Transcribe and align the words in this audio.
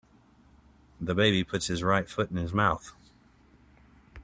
The 0.99 1.13
baby 1.13 1.43
puts 1.43 1.67
his 1.67 1.83
right 1.83 2.09
foot 2.09 2.31
in 2.31 2.37
his 2.37 2.53
mouth. 2.53 2.93